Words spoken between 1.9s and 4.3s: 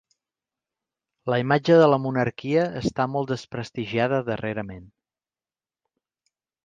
la monarquia està molt desprestigiada